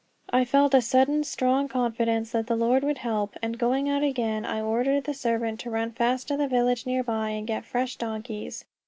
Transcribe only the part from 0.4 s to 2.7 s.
felt a sudden, strong confidence that the